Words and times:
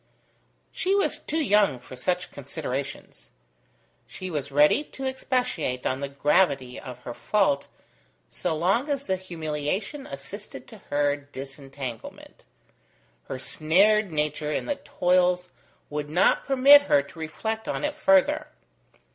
She 0.71 0.95
was 0.95 1.19
too 1.19 1.43
young 1.43 1.77
for 1.77 1.95
such 1.95 2.31
considerations. 2.31 3.29
She 4.07 4.31
was 4.31 4.51
ready 4.51 4.83
to 4.83 5.05
expatiate 5.05 5.85
on 5.85 5.99
the 5.99 6.09
gravity 6.09 6.79
of 6.79 7.01
her 7.01 7.13
fault, 7.13 7.67
so 8.31 8.55
long 8.57 8.89
as 8.89 9.03
the 9.03 9.15
humiliation 9.15 10.07
assisted 10.07 10.67
to 10.69 10.79
her 10.89 11.15
disentanglement: 11.15 12.45
her 13.25 13.37
snared 13.37 14.11
nature 14.11 14.51
in 14.51 14.65
the 14.65 14.77
toils 14.77 15.49
would 15.91 16.09
not 16.09 16.47
permit 16.47 16.81
her 16.89 17.03
to 17.03 17.19
reflect 17.19 17.67
on 17.67 17.83
it 17.83 17.95
further. 17.95 18.47